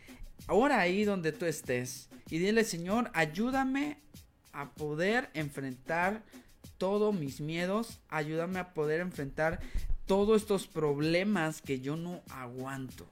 ahora 0.47 0.81
ahí 0.81 1.05
donde 1.05 1.33
tú 1.33 1.47
estés 1.47 2.09
y 2.31 2.39
dile, 2.39 2.65
Señor, 2.65 3.11
ayúdame 3.15 3.99
a 4.53 4.71
poder 4.71 5.31
enfrentar 5.35 6.23
todos 6.79 7.15
mis 7.15 7.41
miedos, 7.41 8.01
ayúdame 8.09 8.59
a 8.59 8.75
poder 8.75 9.01
enfrentar 9.01 9.61
todos 10.07 10.43
estos 10.43 10.67
problemas 10.67 11.63
que 11.63 11.81
yo 11.81 11.97
no 11.97 12.23
aguanto. 12.31 13.07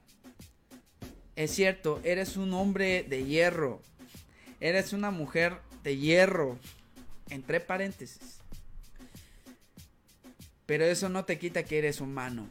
Es 1.37 1.53
cierto, 1.53 2.01
eres 2.05 2.37
un 2.37 2.53
hombre 2.53 3.05
de 3.09 3.25
hierro, 3.25 3.81
eres 4.61 4.93
una 4.93 5.11
mujer 5.11 5.59
de 5.83 5.97
hierro, 5.97 6.59
entre 7.31 7.61
paréntesis. 7.61 8.41
Pero 10.67 10.85
eso 10.85 11.09
no 11.09 11.25
te 11.25 11.39
quita 11.39 11.65
que 11.65 11.79
eres 11.79 12.01
humano. 12.01 12.49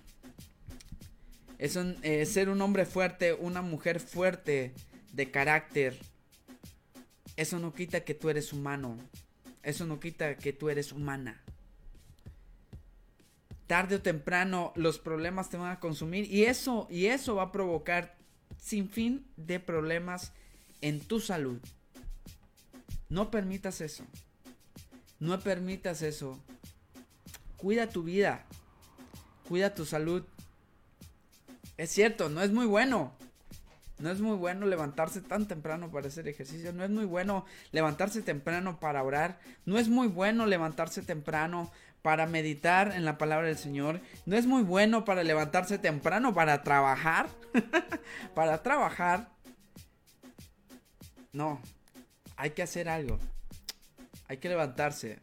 Es 1.60 1.76
eh, 1.76 2.26
ser 2.26 2.50
un 2.50 2.62
hombre 2.62 2.86
fuerte, 2.86 3.34
una 3.34 3.62
mujer 3.62 4.00
fuerte 4.00 4.74
de 5.12 5.30
carácter. 5.30 6.00
Eso 7.36 7.60
no 7.60 7.74
quita 7.74 8.06
que 8.06 8.16
tú 8.16 8.30
eres 8.30 8.54
humano. 8.54 8.98
Eso 9.62 9.86
no 9.86 10.00
quita 10.00 10.38
que 10.38 10.54
tú 10.54 10.70
eres 10.70 10.94
humana. 10.94 11.42
Tarde 13.68 13.98
o 13.98 14.02
temprano 14.02 14.72
los 14.76 15.00
problemas 15.00 15.50
te 15.50 15.58
van 15.58 15.72
a 15.72 15.80
consumir 15.80 16.32
y 16.32 16.46
eso 16.46 16.88
y 16.90 17.06
eso 17.08 17.36
va 17.36 17.44
a 17.44 17.52
provocar 17.52 18.16
sin 18.58 18.90
fin 18.90 19.28
de 19.36 19.60
problemas 19.60 20.32
en 20.82 21.02
tu 21.02 21.20
salud. 21.20 21.60
No 23.10 23.30
permitas 23.30 23.82
eso. 23.82 24.06
No 25.20 25.40
permitas 25.42 26.02
eso. 26.04 26.40
Cuida 27.58 27.90
tu 27.90 28.04
vida. 28.04 28.46
Cuida 29.48 29.76
tu 29.76 29.86
salud. 29.86 30.24
Es 31.80 31.92
cierto, 31.92 32.28
no 32.28 32.42
es 32.42 32.52
muy 32.52 32.66
bueno. 32.66 33.14
No 34.00 34.12
es 34.12 34.20
muy 34.20 34.36
bueno 34.36 34.66
levantarse 34.66 35.22
tan 35.22 35.48
temprano 35.48 35.90
para 35.90 36.10
hacer 36.10 36.28
ejercicio. 36.28 36.74
No 36.74 36.84
es 36.84 36.90
muy 36.90 37.06
bueno 37.06 37.46
levantarse 37.72 38.22
temprano 38.22 38.82
para 38.82 39.02
orar. 39.02 39.40
No 39.64 39.78
es 39.78 39.88
muy 39.88 40.10
bueno 40.10 40.46
levantarse 40.46 41.02
temprano 41.04 41.72
para 42.02 42.28
meditar 42.28 42.92
en 42.92 43.06
la 43.06 43.18
palabra 43.18 43.48
del 43.48 43.58
Señor. 43.58 44.02
No 44.26 44.36
es 44.36 44.46
muy 44.46 44.62
bueno 44.64 45.06
para 45.06 45.24
levantarse 45.24 45.78
temprano 45.78 46.34
para 46.34 46.64
trabajar. 46.64 47.30
para 48.36 48.62
trabajar. 48.62 49.30
No. 51.32 51.62
Hay 52.36 52.50
que 52.50 52.64
hacer 52.64 52.90
algo. 52.90 53.20
Hay 54.28 54.36
que 54.36 54.50
levantarse 54.50 55.22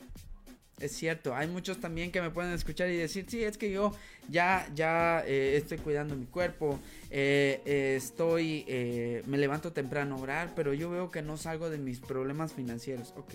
es 0.78 0.92
cierto. 0.92 1.34
Hay 1.34 1.48
muchos 1.48 1.80
también 1.80 2.12
que 2.12 2.20
me 2.20 2.30
pueden 2.30 2.52
escuchar 2.52 2.90
y 2.90 2.96
decir, 2.96 3.26
sí, 3.28 3.42
es 3.42 3.56
que 3.56 3.70
yo 3.70 3.94
ya, 4.28 4.68
ya 4.74 5.22
eh, 5.26 5.56
estoy 5.56 5.78
cuidando 5.78 6.14
mi 6.16 6.26
cuerpo, 6.26 6.78
eh, 7.10 7.62
eh, 7.64 7.94
estoy, 7.96 8.64
me 9.26 9.38
levanto 9.38 9.72
temprano 9.72 10.16
a 10.16 10.20
orar, 10.20 10.52
pero 10.54 10.74
yo 10.74 10.90
veo 10.90 11.10
que 11.10 11.22
no 11.22 11.36
salgo 11.36 11.70
de 11.70 11.78
mis 11.78 12.00
problemas 12.00 12.52
financieros. 12.52 13.14
Ok. 13.16 13.34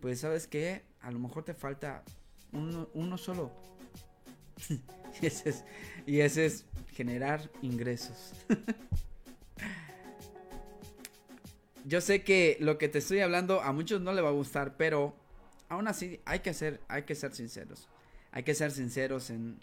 Pues 0.00 0.20
sabes 0.20 0.46
que 0.46 0.82
a 1.00 1.10
lo 1.10 1.18
mejor 1.18 1.44
te 1.44 1.54
falta 1.54 2.02
uno, 2.52 3.18
solo. 3.18 3.50
y, 5.22 6.12
y 6.12 6.20
ese 6.20 6.46
es 6.46 6.66
generar 6.92 7.50
ingresos. 7.62 8.32
yo 11.86 12.02
sé 12.02 12.22
que 12.22 12.58
lo 12.60 12.76
que 12.76 12.88
te 12.88 12.98
estoy 12.98 13.20
hablando 13.20 13.62
a 13.62 13.72
muchos 13.72 14.02
no 14.02 14.12
le 14.12 14.20
va 14.20 14.28
a 14.28 14.32
gustar, 14.32 14.76
pero 14.76 15.14
aún 15.70 15.88
así 15.88 16.20
hay 16.26 16.40
que 16.40 16.52
ser, 16.52 16.80
hay 16.88 17.04
que 17.04 17.14
ser 17.14 17.34
sinceros. 17.34 17.88
Hay 18.32 18.42
que 18.42 18.54
ser 18.54 18.70
sinceros 18.70 19.30
en 19.30 19.58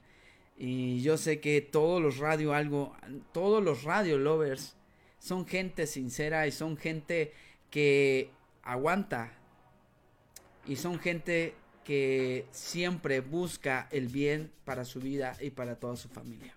y 0.57 1.01
yo 1.01 1.17
sé 1.17 1.39
que 1.39 1.61
todos 1.61 2.01
los 2.01 2.17
radio 2.17 2.53
algo, 2.53 2.95
todos 3.31 3.63
los 3.63 3.83
radio 3.83 4.17
lovers 4.17 4.75
son 5.19 5.45
gente 5.45 5.85
sincera 5.85 6.47
y 6.47 6.51
son 6.51 6.77
gente 6.77 7.31
que 7.69 8.31
aguanta 8.63 9.33
y 10.65 10.75
son 10.77 10.99
gente 10.99 11.53
que 11.83 12.47
siempre 12.51 13.21
busca 13.21 13.87
el 13.91 14.07
bien 14.07 14.51
para 14.65 14.83
su 14.83 14.99
vida 14.99 15.37
y 15.39 15.51
para 15.51 15.75
toda 15.75 15.95
su 15.95 16.09
familia. 16.09 16.53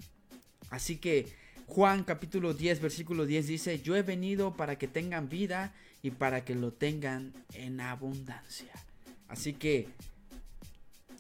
Así 0.71 0.97
que 0.97 1.27
Juan 1.67 2.03
capítulo 2.03 2.55
10 2.55 2.81
versículo 2.81 3.27
10 3.27 3.47
dice, 3.47 3.81
yo 3.81 3.97
he 3.97 4.03
venido 4.03 4.57
para 4.57 4.79
que 4.79 4.89
tengan 4.89 5.29
vida 5.29 5.75
y 6.03 6.13
para 6.13 6.43
que 6.45 6.55
lo 6.55 6.73
tengan 6.73 7.35
en 7.53 7.83
abundancia. 7.83 8.73
Así 9.31 9.55
que, 9.55 9.89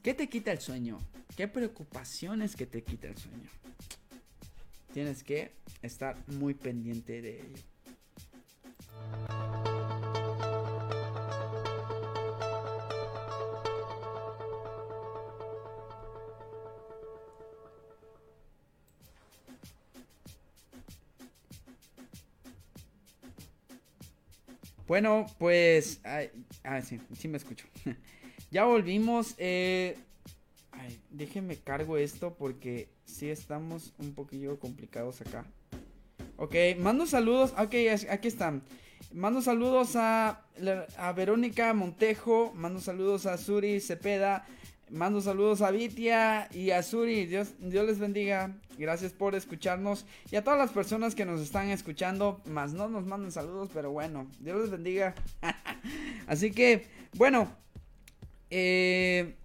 ¿qué 0.02 0.14
te 0.14 0.28
quita 0.28 0.50
el 0.50 0.60
sueño? 0.60 0.98
¿Qué 1.36 1.46
preocupaciones 1.46 2.56
que 2.56 2.66
te 2.66 2.82
quita 2.82 3.06
el 3.06 3.16
sueño? 3.16 3.48
Tienes 4.92 5.22
que 5.22 5.52
estar 5.80 6.16
muy 6.26 6.54
pendiente 6.54 7.22
de 7.22 7.40
ello. 7.40 7.62
Bueno, 24.90 25.24
pues. 25.38 26.00
ah, 26.64 26.82
sí, 26.82 27.00
sí 27.16 27.28
me 27.28 27.36
escucho. 27.36 27.64
ya 28.50 28.64
volvimos. 28.64 29.36
Eh, 29.38 29.96
ay, 30.72 31.00
déjenme 31.10 31.58
cargo 31.58 31.96
esto 31.96 32.34
porque 32.36 32.88
sí 33.04 33.30
estamos 33.30 33.94
un 33.98 34.14
poquillo 34.16 34.58
complicados 34.58 35.20
acá. 35.20 35.44
Ok, 36.38 36.56
mando 36.80 37.06
saludos. 37.06 37.54
Ok, 37.56 37.72
aquí 38.10 38.26
están. 38.26 38.64
Mando 39.12 39.42
saludos 39.42 39.94
a, 39.94 40.44
a 40.98 41.12
Verónica 41.12 41.72
Montejo. 41.72 42.52
Mando 42.56 42.80
saludos 42.80 43.26
a 43.26 43.38
Suri 43.38 43.78
Cepeda. 43.78 44.44
Mando 44.90 45.20
saludos 45.20 45.62
a 45.62 45.70
Vitia 45.70 46.48
y 46.52 46.70
a 46.72 46.82
Suri. 46.82 47.26
Dios, 47.26 47.54
Dios 47.60 47.86
les 47.86 48.00
bendiga. 48.00 48.56
Gracias 48.76 49.12
por 49.12 49.36
escucharnos. 49.36 50.04
Y 50.32 50.36
a 50.36 50.42
todas 50.42 50.58
las 50.58 50.72
personas 50.72 51.14
que 51.14 51.24
nos 51.24 51.40
están 51.40 51.70
escuchando. 51.70 52.40
Más 52.46 52.72
no 52.72 52.88
nos 52.88 53.06
mandan 53.06 53.30
saludos, 53.30 53.70
pero 53.72 53.92
bueno. 53.92 54.26
Dios 54.40 54.60
les 54.60 54.70
bendiga. 54.70 55.14
Así 56.26 56.50
que, 56.50 56.86
bueno. 57.14 57.54
Eh, 58.50 59.36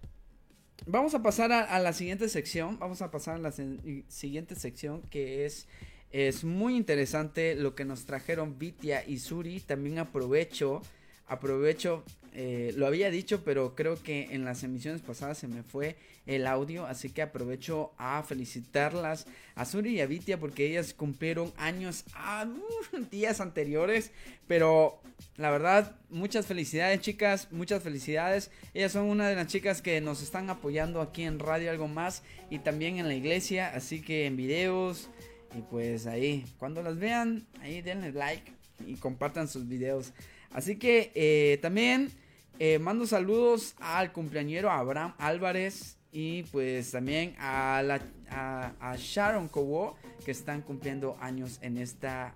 vamos 0.84 1.14
a 1.14 1.22
pasar 1.22 1.52
a, 1.52 1.78
la 1.78 1.92
siguiente 1.92 2.28
sección. 2.28 2.76
Vamos 2.80 3.00
a 3.00 3.12
pasar 3.12 3.36
a 3.36 3.38
la 3.38 3.52
siguiente 3.52 4.56
sección 4.56 5.02
que 5.02 5.46
es... 5.46 5.68
Es 6.10 6.44
muy 6.44 6.76
interesante 6.76 7.54
lo 7.56 7.74
que 7.74 7.84
nos 7.84 8.04
trajeron 8.04 8.58
Vitia 8.58 9.06
y 9.06 9.18
Suri. 9.18 9.60
También 9.60 9.98
aprovecho 9.98 10.82
aprovecho, 11.26 12.04
eh, 12.34 12.72
lo 12.76 12.86
había 12.86 13.10
dicho, 13.10 13.42
pero 13.44 13.74
creo 13.74 14.02
que 14.02 14.28
en 14.32 14.44
las 14.44 14.62
emisiones 14.62 15.00
pasadas 15.00 15.38
se 15.38 15.48
me 15.48 15.62
fue 15.62 15.96
el 16.26 16.46
audio, 16.46 16.86
así 16.86 17.10
que 17.10 17.22
aprovecho 17.22 17.92
a 17.98 18.22
felicitarlas 18.22 19.26
a 19.54 19.64
Suri 19.64 19.94
y 19.94 20.00
a 20.00 20.06
Vitia 20.06 20.38
porque 20.38 20.66
ellas 20.66 20.92
cumplieron 20.92 21.52
años 21.56 22.04
a 22.14 22.46
días 23.10 23.40
anteriores, 23.40 24.10
pero 24.46 25.00
la 25.36 25.50
verdad, 25.50 25.96
muchas 26.10 26.46
felicidades 26.46 27.00
chicas, 27.00 27.48
muchas 27.52 27.82
felicidades. 27.82 28.50
Ellas 28.74 28.92
son 28.92 29.06
una 29.06 29.28
de 29.28 29.36
las 29.36 29.46
chicas 29.46 29.80
que 29.80 30.00
nos 30.00 30.22
están 30.22 30.50
apoyando 30.50 31.00
aquí 31.00 31.22
en 31.22 31.38
Radio 31.38 31.70
Algo 31.70 31.88
Más 31.88 32.22
y 32.50 32.58
también 32.58 32.98
en 32.98 33.08
la 33.08 33.14
iglesia, 33.14 33.72
así 33.74 34.02
que 34.02 34.26
en 34.26 34.36
videos 34.36 35.08
y 35.56 35.62
pues 35.62 36.06
ahí, 36.06 36.44
cuando 36.58 36.82
las 36.82 36.98
vean, 36.98 37.46
ahí 37.60 37.80
denle 37.80 38.12
like 38.12 38.52
y 38.86 38.96
compartan 38.96 39.48
sus 39.48 39.66
videos. 39.68 40.12
Así 40.56 40.76
que 40.76 41.12
eh, 41.14 41.58
también 41.60 42.10
eh, 42.58 42.78
mando 42.78 43.06
saludos 43.06 43.74
al 43.78 44.10
cumpleañero 44.10 44.70
Abraham 44.70 45.12
Álvarez 45.18 45.98
y 46.10 46.44
pues 46.44 46.90
también 46.92 47.34
a, 47.38 48.00
a, 48.30 48.96
Sharon 48.96 49.48
Cowo 49.48 49.98
que 50.24 50.30
están 50.30 50.62
cumpliendo 50.62 51.18
años 51.20 51.58
en 51.60 51.76
esta 51.76 52.34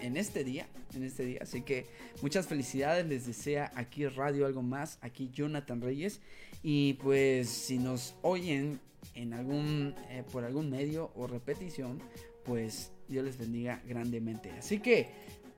en, 0.00 0.16
este 0.16 0.44
día, 0.44 0.66
en 0.94 1.02
este 1.02 1.26
día. 1.26 1.40
Así 1.42 1.60
que 1.60 1.84
muchas 2.22 2.46
felicidades, 2.46 3.06
les 3.06 3.26
desea 3.26 3.70
aquí 3.74 4.06
Radio 4.06 4.46
Algo 4.46 4.62
Más, 4.62 4.96
aquí 5.02 5.28
Jonathan 5.30 5.82
Reyes. 5.82 6.22
Y 6.62 6.94
pues 6.94 7.50
si 7.50 7.76
nos 7.76 8.14
oyen 8.22 8.80
en 9.14 9.34
algún, 9.34 9.94
eh, 10.08 10.24
por 10.32 10.44
algún 10.44 10.70
medio 10.70 11.10
o 11.16 11.26
repetición, 11.26 12.00
pues 12.46 12.92
Dios 13.08 13.26
les 13.26 13.36
bendiga 13.36 13.82
grandemente. 13.86 14.50
Así 14.52 14.78
que 14.78 15.10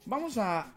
vamos 0.06 0.38
a, 0.38 0.74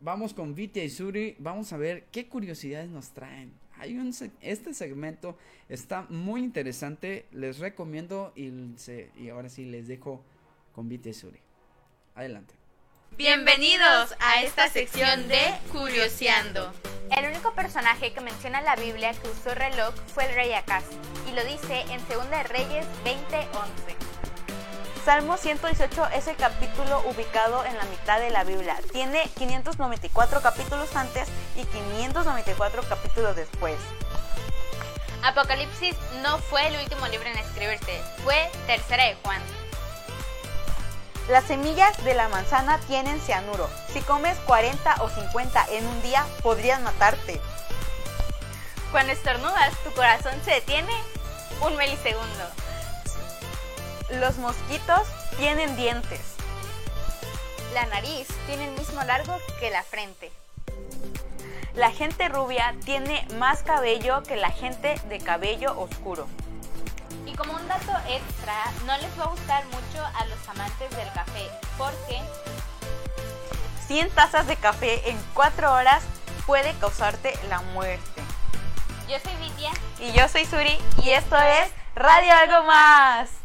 vamos 0.00 0.34
con 0.34 0.54
Vite 0.54 0.84
y 0.84 0.90
Suri, 0.90 1.36
vamos 1.38 1.72
a 1.72 1.76
ver 1.76 2.04
qué 2.10 2.26
curiosidades 2.26 2.90
nos 2.90 3.10
traen. 3.10 3.52
Hay 3.78 3.96
un, 3.96 4.14
este 4.40 4.74
segmento 4.74 5.38
está 5.68 6.06
muy 6.08 6.42
interesante, 6.42 7.26
les 7.32 7.58
recomiendo 7.58 8.32
y, 8.34 8.50
y 9.16 9.28
ahora 9.28 9.48
sí 9.48 9.64
les 9.64 9.88
dejo 9.88 10.22
con 10.74 10.88
Vite 10.88 11.10
y 11.10 11.14
Suri. 11.14 11.38
Adelante. 12.14 12.54
Bienvenidos 13.16 14.14
a 14.20 14.42
esta 14.42 14.68
sección 14.68 15.28
de 15.28 15.40
Curioseando. 15.72 16.72
El 17.16 17.28
único 17.28 17.54
personaje 17.54 18.12
que 18.12 18.20
menciona 18.20 18.60
en 18.60 18.64
la 18.64 18.76
Biblia 18.76 19.12
que 19.12 19.28
usó 19.28 19.54
reloj 19.54 19.94
fue 20.14 20.26
el 20.26 20.34
rey 20.34 20.52
Acaz, 20.52 20.84
y 21.30 21.34
lo 21.34 21.44
dice 21.44 21.80
en 21.90 22.00
2 22.08 22.30
de 22.30 22.42
Reyes 22.44 22.86
20:11. 23.04 24.09
Salmo 25.04 25.38
118 25.38 26.08
es 26.14 26.26
el 26.26 26.36
capítulo 26.36 27.02
ubicado 27.08 27.64
en 27.64 27.74
la 27.76 27.84
mitad 27.84 28.20
de 28.20 28.28
la 28.28 28.44
Biblia. 28.44 28.76
Tiene 28.92 29.30
594 29.38 30.42
capítulos 30.42 30.94
antes 30.94 31.26
y 31.56 31.64
594 31.64 32.82
capítulos 32.86 33.34
después. 33.34 33.76
Apocalipsis 35.22 35.96
no 36.22 36.38
fue 36.38 36.66
el 36.66 36.80
último 36.82 37.06
libro 37.08 37.28
en 37.28 37.38
escribirse, 37.38 37.98
fue 38.24 38.50
Tercera 38.66 39.04
de 39.04 39.16
Juan. 39.22 39.40
Las 41.30 41.44
semillas 41.44 42.02
de 42.04 42.14
la 42.14 42.28
manzana 42.28 42.78
tienen 42.86 43.20
cianuro. 43.20 43.70
Si 43.92 44.00
comes 44.00 44.36
40 44.40 44.96
o 45.02 45.08
50 45.08 45.66
en 45.70 45.86
un 45.86 46.02
día, 46.02 46.26
podrían 46.42 46.82
matarte. 46.82 47.40
Cuando 48.90 49.12
estornudas, 49.12 49.72
tu 49.82 49.92
corazón 49.92 50.34
se 50.44 50.50
detiene 50.52 50.92
un 51.62 51.76
milisegundo. 51.76 52.69
Los 54.18 54.38
mosquitos 54.38 55.06
tienen 55.38 55.76
dientes. 55.76 56.20
La 57.74 57.86
nariz 57.86 58.26
tiene 58.46 58.68
el 58.68 58.76
mismo 58.76 59.02
largo 59.04 59.38
que 59.60 59.70
la 59.70 59.84
frente. 59.84 60.32
La 61.74 61.92
gente 61.92 62.28
rubia 62.28 62.74
tiene 62.84 63.24
más 63.36 63.62
cabello 63.62 64.22
que 64.24 64.36
la 64.36 64.50
gente 64.50 65.00
de 65.08 65.20
cabello 65.20 65.78
oscuro. 65.78 66.26
Y 67.24 67.34
como 67.36 67.54
un 67.54 67.68
dato 67.68 67.92
extra, 68.08 68.64
no 68.86 68.96
les 68.98 69.18
va 69.18 69.24
a 69.24 69.28
gustar 69.28 69.64
mucho 69.66 70.04
a 70.04 70.26
los 70.26 70.48
amantes 70.48 70.90
del 70.96 71.12
café, 71.12 71.48
porque 71.78 72.20
100 73.86 74.10
tazas 74.10 74.48
de 74.48 74.56
café 74.56 75.08
en 75.08 75.18
4 75.34 75.72
horas 75.72 76.02
puede 76.46 76.74
causarte 76.74 77.38
la 77.48 77.60
muerte. 77.60 78.22
Yo 79.08 79.18
soy 79.20 79.36
Vitia. 79.36 79.70
Y 80.00 80.12
yo 80.12 80.28
soy 80.28 80.44
Suri. 80.46 80.76
Y 81.04 81.10
esto 81.10 81.36
es 81.36 81.70
Radio 81.94 82.32
Algo 82.32 82.64
Más. 82.64 83.39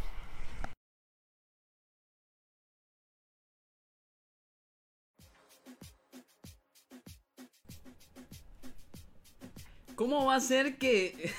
¿Cómo 9.95 10.25
va 10.25 10.35
a 10.35 10.41
ser 10.41 10.77
que... 10.77 11.31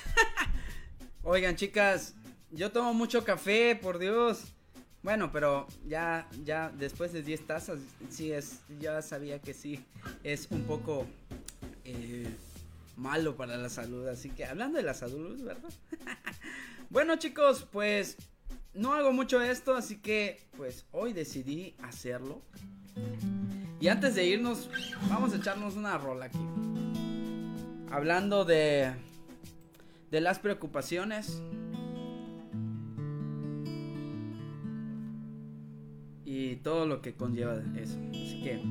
Oigan, 1.23 1.55
chicas, 1.55 2.15
yo 2.51 2.71
tomo 2.71 2.93
mucho 2.93 3.23
café, 3.23 3.75
por 3.75 3.99
Dios. 3.99 4.45
Bueno, 5.03 5.31
pero 5.31 5.67
ya, 5.87 6.27
ya 6.43 6.69
después 6.69 7.13
de 7.13 7.21
10 7.21 7.45
tazas, 7.45 7.79
sí 8.09 8.31
es, 8.31 8.61
ya 8.79 9.01
sabía 9.01 9.39
que 9.39 9.53
sí, 9.53 9.85
es 10.23 10.47
un 10.49 10.63
poco 10.63 11.05
eh, 11.85 12.27
malo 12.95 13.35
para 13.35 13.57
la 13.57 13.69
salud. 13.69 14.07
Así 14.07 14.29
que 14.29 14.45
hablando 14.45 14.77
de 14.77 14.83
la 14.83 14.93
salud, 14.93 15.39
¿verdad? 15.43 15.69
bueno 16.89 17.15
chicos, 17.17 17.67
pues 17.71 18.17
no 18.73 18.93
hago 18.93 19.11
mucho 19.11 19.41
esto, 19.41 19.75
así 19.75 19.97
que 19.97 20.41
pues 20.57 20.85
hoy 20.91 21.13
decidí 21.13 21.75
hacerlo. 21.83 22.41
Y 23.79 23.89
antes 23.89 24.15
de 24.15 24.25
irnos, 24.25 24.69
vamos 25.09 25.33
a 25.33 25.37
echarnos 25.37 25.75
una 25.75 25.97
rola 25.97 26.25
aquí. 26.25 26.39
Hablando 27.89 28.45
de, 28.45 28.91
de 30.11 30.21
las 30.21 30.39
preocupaciones 30.39 31.41
y 36.25 36.57
todo 36.57 36.85
lo 36.85 37.01
que 37.01 37.15
conlleva 37.15 37.55
eso. 37.77 37.97
Así 38.11 38.41
que, 38.43 38.61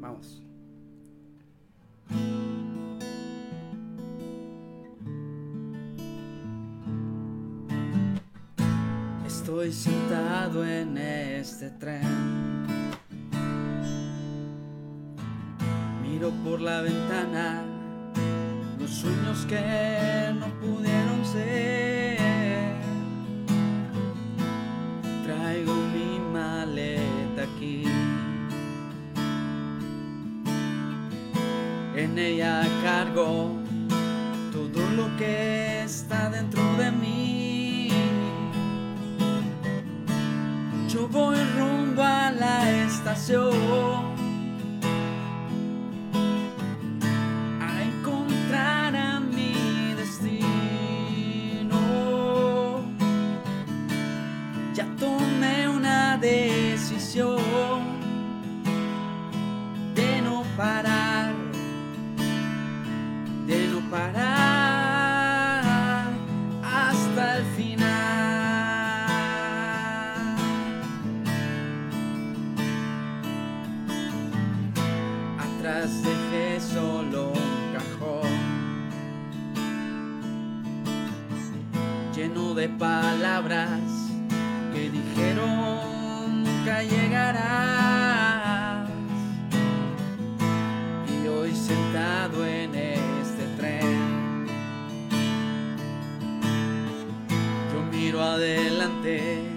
vamos. 0.00 0.42
Estoy 9.26 9.72
sentado 9.72 10.66
en 10.66 10.98
este 10.98 11.70
tren. 11.70 12.53
Miro 16.14 16.30
por 16.44 16.60
la 16.60 16.80
ventana 16.80 17.64
los 18.78 18.88
sueños 18.88 19.44
que 19.48 20.32
no 20.38 20.46
pudieron 20.60 21.24
ser. 21.24 22.76
Traigo 25.24 25.74
mi 25.74 26.20
maleta 26.32 27.42
aquí. 27.42 27.82
En 31.96 32.16
ella 32.16 32.62
cargo 32.84 33.50
todo 34.52 34.88
lo 34.90 35.16
que 35.16 35.82
está 35.82 36.30
dentro 36.30 36.62
de 36.76 36.92
mí. 36.92 37.88
Yo 40.88 41.08
voy 41.08 41.38
rumbo 41.58 42.04
a 42.04 42.30
la 42.30 42.70
estación 42.84 44.03
de 99.04 99.53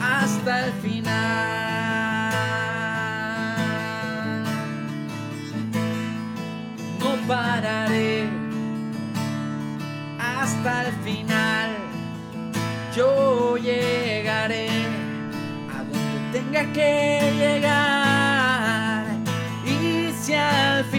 hasta 0.00 0.66
el 0.66 0.72
final. 0.74 1.12
No 7.00 7.16
pararé 7.26 8.28
hasta 10.18 10.86
el 10.86 10.92
final. 11.04 11.70
Yo 12.94 13.56
llegaré 13.56 14.68
a 15.74 15.78
donde 15.78 16.18
tenga 16.32 16.62
que 16.72 17.32
llegar. 17.38 19.06
Y 19.66 20.12
si 20.12 20.34
al 20.34 20.84
final 20.84 20.91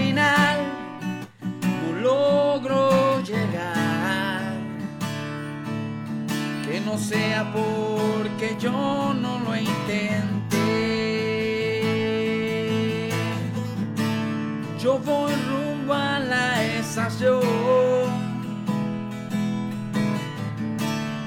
no 6.93 6.99
sea 6.99 7.51
porque 7.51 8.55
yo 8.59 9.15
no 9.15 9.39
lo 9.39 9.55
intenté. 9.55 10.59
Yo 14.79 14.99
voy 14.99 15.33
rumbo 15.49 15.93
a 15.95 16.19
la 16.19 16.63
estación 16.63 17.41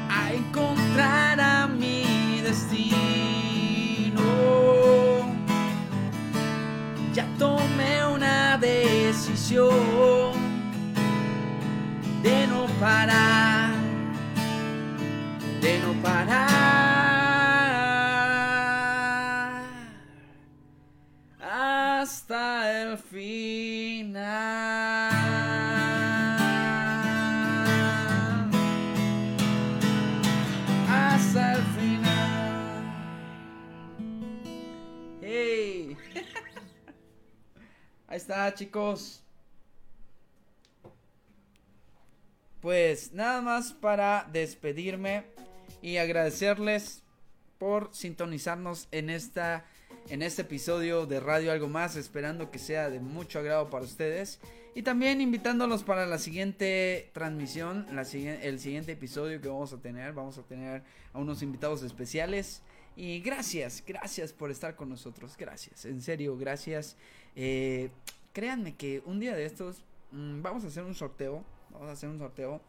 a 0.08 0.32
encontrar 0.32 1.40
a 1.40 1.66
mi 1.66 2.40
destino. 2.44 4.22
Ya 7.12 7.26
tomé 7.38 8.06
una 8.06 8.56
decisión 8.58 9.85
chicos. 38.56 39.22
Pues 42.60 43.12
nada 43.12 43.42
más 43.42 43.72
para 43.72 44.28
despedirme 44.32 45.24
y 45.82 45.98
agradecerles 45.98 47.02
por 47.58 47.90
sintonizarnos 47.94 48.88
en 48.90 49.10
esta 49.10 49.64
en 50.08 50.22
este 50.22 50.42
episodio 50.42 51.06
de 51.06 51.20
Radio 51.20 51.52
Algo 51.52 51.68
Más, 51.68 51.96
esperando 51.96 52.50
que 52.50 52.58
sea 52.58 52.90
de 52.90 53.00
mucho 53.00 53.40
agrado 53.40 53.70
para 53.70 53.84
ustedes 53.84 54.40
y 54.74 54.82
también 54.82 55.20
invitándolos 55.20 55.82
para 55.82 56.06
la 56.06 56.18
siguiente 56.18 57.10
transmisión, 57.12 57.86
la, 57.92 58.02
el 58.02 58.60
siguiente 58.60 58.92
episodio 58.92 59.40
que 59.40 59.48
vamos 59.48 59.72
a 59.72 59.78
tener, 59.78 60.12
vamos 60.12 60.38
a 60.38 60.42
tener 60.42 60.82
a 61.12 61.18
unos 61.18 61.42
invitados 61.42 61.82
especiales 61.82 62.62
y 62.96 63.20
gracias, 63.20 63.82
gracias 63.86 64.32
por 64.32 64.50
estar 64.50 64.76
con 64.76 64.88
nosotros, 64.88 65.36
gracias, 65.36 65.84
en 65.84 66.00
serio, 66.00 66.36
gracias. 66.36 66.96
Eh, 67.34 67.90
créanme 68.36 68.74
que 68.76 69.02
un 69.06 69.18
día 69.18 69.34
de 69.34 69.46
estos 69.46 69.82
mm, 70.12 70.42
vamos 70.42 70.62
a 70.62 70.66
hacer 70.66 70.82
un 70.84 70.94
sorteo, 70.94 71.42
vamos 71.72 71.88
a 71.88 71.92
hacer 71.92 72.10
un 72.10 72.18
sorteo 72.18 72.60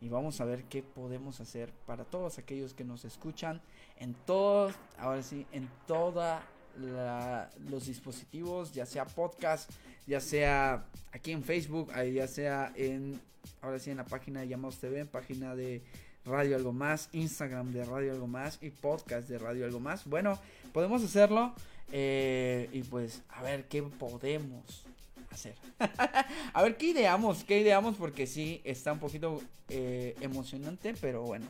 y 0.00 0.08
vamos 0.08 0.40
a 0.40 0.46
ver 0.46 0.64
qué 0.64 0.82
podemos 0.82 1.38
hacer 1.38 1.70
para 1.86 2.04
todos 2.06 2.38
aquellos 2.38 2.72
que 2.72 2.82
nos 2.82 3.04
escuchan 3.04 3.60
en 3.98 4.14
todos, 4.14 4.72
ahora 4.98 5.22
sí, 5.22 5.46
en 5.52 5.68
toda 5.86 6.42
la- 6.80 7.50
los 7.68 7.88
dispositivos, 7.88 8.72
ya 8.72 8.86
sea 8.86 9.04
podcast, 9.04 9.70
ya 10.06 10.18
sea 10.18 10.86
aquí 11.12 11.32
en 11.32 11.42
Facebook, 11.44 11.92
ya 12.14 12.26
sea 12.26 12.72
en, 12.74 13.20
ahora 13.60 13.78
sí, 13.78 13.90
en 13.90 13.98
la 13.98 14.06
página 14.06 14.40
de 14.40 14.48
Llamados 14.48 14.78
TV, 14.78 15.04
página 15.04 15.54
de 15.54 15.82
Radio 16.24 16.56
Algo 16.56 16.72
Más, 16.72 17.10
Instagram 17.12 17.70
de 17.70 17.84
Radio 17.84 18.12
Algo 18.12 18.28
Más 18.28 18.58
y 18.62 18.70
podcast 18.70 19.28
de 19.28 19.38
Radio 19.38 19.66
Algo 19.66 19.78
Más. 19.78 20.06
Bueno, 20.06 20.38
podemos 20.72 21.04
hacerlo 21.04 21.52
eh, 21.92 22.70
y 22.72 22.82
pues 22.84 23.22
a 23.28 23.42
ver 23.42 23.68
qué 23.68 23.82
podemos 23.82 24.86
hacer. 25.32 25.54
a 26.52 26.62
ver 26.62 26.76
qué 26.76 26.86
ideamos, 26.86 27.44
qué 27.44 27.60
ideamos 27.60 27.96
porque 27.96 28.26
sí 28.26 28.60
está 28.64 28.92
un 28.92 28.98
poquito 28.98 29.40
eh, 29.68 30.14
emocionante, 30.20 30.94
pero 31.00 31.22
bueno. 31.22 31.46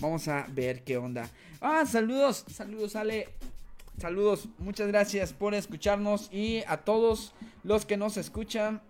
Vamos 0.00 0.28
a 0.28 0.46
ver 0.50 0.82
qué 0.82 0.96
onda. 0.96 1.28
Ah, 1.60 1.84
saludos, 1.86 2.44
saludos 2.50 2.96
Ale. 2.96 3.28
Saludos, 3.98 4.48
muchas 4.58 4.88
gracias 4.88 5.34
por 5.34 5.52
escucharnos 5.54 6.32
y 6.32 6.62
a 6.66 6.78
todos 6.78 7.34
los 7.64 7.84
que 7.84 7.98
nos 7.98 8.16
escuchan. 8.16 8.80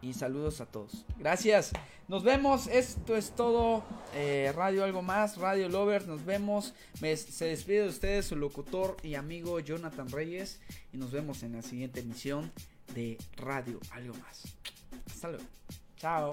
Y 0.00 0.12
saludos 0.14 0.60
a 0.62 0.66
todos. 0.66 1.04
Gracias. 1.18 1.72
Nos 2.08 2.22
vemos. 2.24 2.66
Esto 2.68 3.16
es 3.16 3.30
todo. 3.34 3.82
eh, 4.14 4.52
Radio 4.54 4.84
Algo 4.84 5.00
Más, 5.02 5.36
Radio 5.38 5.68
Lovers. 5.68 6.06
Nos 6.06 6.24
vemos. 6.24 6.74
Me- 7.00 7.16
se 7.16 7.46
despide 7.46 7.82
de 7.82 7.88
ustedes 7.88 8.26
su 8.26 8.36
locutor 8.36 8.96
y 9.02 9.14
amigo 9.14 9.60
Jonathan 9.60 10.10
Reyes. 10.10 10.60
Y 10.92 10.96
nos 10.98 11.10
vemos 11.10 11.42
en 11.42 11.52
la 11.52 11.62
siguiente 11.62 12.00
emisión 12.00 12.52
de 12.92 13.18
Radio 13.36 13.80
Algo 13.90 14.14
Más. 14.14 14.42
Hasta 15.06 15.28
luego. 15.28 15.44
Chao. 15.96 16.32